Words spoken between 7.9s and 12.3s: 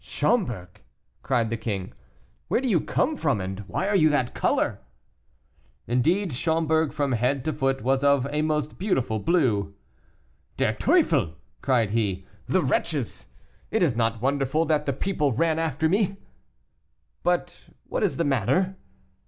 of a most beautiful blue. "Der Teufel!" cried he,